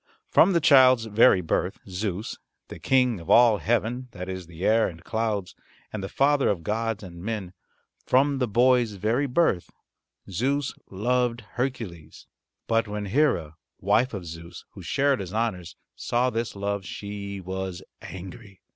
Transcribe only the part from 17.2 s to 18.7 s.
was angry.